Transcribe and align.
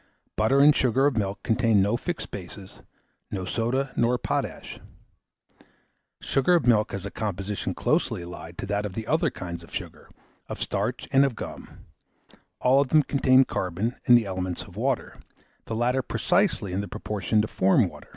Butter 0.35 0.59
and 0.59 0.75
sugar 0.75 1.05
of 1.05 1.15
milk 1.15 1.43
contain 1.43 1.79
no 1.79 1.95
fixed 1.95 2.31
bases, 2.31 2.81
no 3.29 3.45
soda 3.45 3.93
nor 3.95 4.17
potash. 4.17 4.79
Sugar 6.19 6.55
of 6.55 6.65
milk 6.65 6.91
has 6.91 7.05
a 7.05 7.11
composition 7.11 7.75
closely 7.75 8.23
allied 8.23 8.57
to 8.57 8.65
that 8.65 8.83
of 8.83 8.93
the 8.95 9.05
other 9.05 9.29
kinds 9.29 9.63
of 9.63 9.71
sugar, 9.71 10.09
of 10.47 10.59
starch, 10.59 11.07
and 11.11 11.23
of 11.23 11.35
gum; 11.35 11.85
all 12.61 12.81
of 12.81 12.87
them 12.87 13.03
contain 13.03 13.45
carbon 13.45 13.95
and 14.07 14.17
the 14.17 14.25
elements 14.25 14.63
of 14.63 14.75
water, 14.75 15.19
the 15.65 15.75
latter 15.75 16.01
precisely 16.01 16.73
in 16.73 16.81
the 16.81 16.87
proportion 16.87 17.39
to 17.43 17.47
form 17.47 17.87
water. 17.87 18.09